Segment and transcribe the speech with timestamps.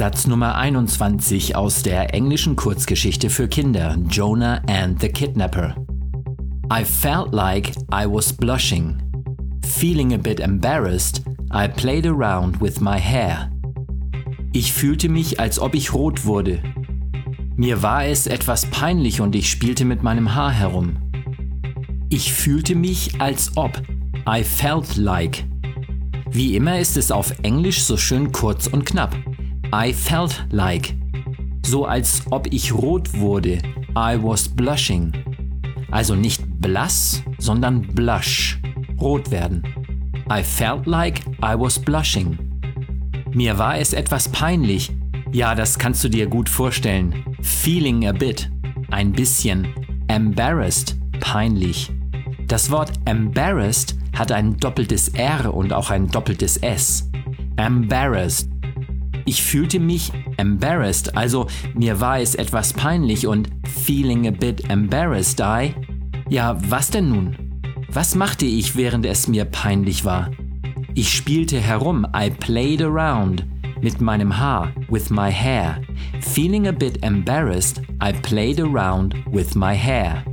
[0.00, 5.74] Satz Nummer 21 aus der englischen Kurzgeschichte für Kinder Jonah and the Kidnapper.
[6.72, 8.96] I felt like I was blushing.
[9.62, 11.20] Feeling a bit embarrassed,
[11.52, 13.50] I played around with my hair.
[14.54, 16.62] Ich fühlte mich, als ob ich rot wurde.
[17.56, 20.96] Mir war es etwas peinlich und ich spielte mit meinem Haar herum.
[22.08, 23.82] Ich fühlte mich, als ob.
[24.26, 25.44] I felt like.
[26.30, 29.14] Wie immer ist es auf Englisch so schön kurz und knapp.
[29.72, 30.94] I felt like.
[31.64, 33.58] So als ob ich rot wurde.
[33.96, 35.12] I was blushing.
[35.90, 38.60] Also nicht blass, sondern blush,
[39.00, 39.62] rot werden.
[40.30, 42.38] I felt like I was blushing.
[43.32, 44.90] Mir war es etwas peinlich.
[45.32, 47.24] Ja, das kannst du dir gut vorstellen.
[47.40, 48.50] Feeling a bit,
[48.90, 49.68] ein bisschen.
[50.08, 51.92] Embarrassed, peinlich.
[52.48, 57.08] Das Wort embarrassed hat ein doppeltes R und auch ein doppeltes S.
[57.56, 58.48] Embarrassed.
[59.30, 65.40] Ich fühlte mich embarrassed, also mir war es etwas peinlich und feeling a bit embarrassed
[65.40, 65.72] I
[66.28, 67.36] ja, was denn nun?
[67.92, 70.32] Was machte ich, während es mir peinlich war?
[70.96, 73.46] Ich spielte herum, I played around
[73.80, 75.80] mit meinem Haar, with my hair.
[76.20, 80.24] Feeling a bit embarrassed, I played around with my hair.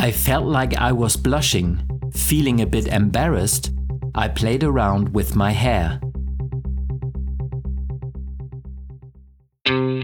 [0.00, 1.78] I felt like I was blushing.
[2.10, 3.70] Feeling a bit embarrassed,
[4.16, 6.00] I played around with my hair.